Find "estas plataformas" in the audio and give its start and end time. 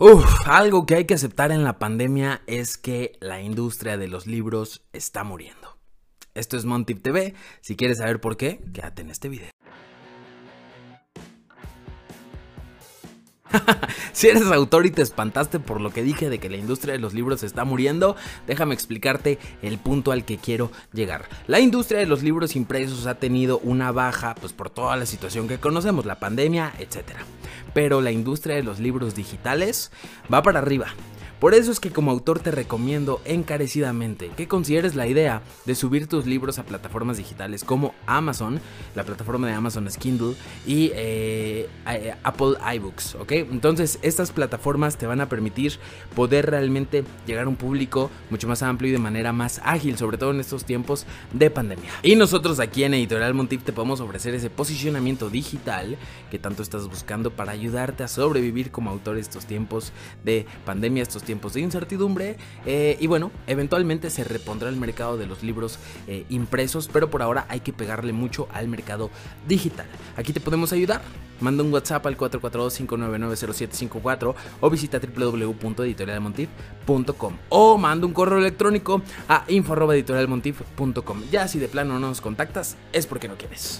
44.02-44.98